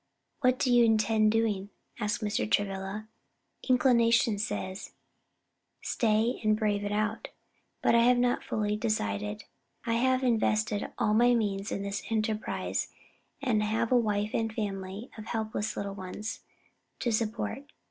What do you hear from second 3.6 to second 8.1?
"Inclination says, 'Stay and brave it out;' but I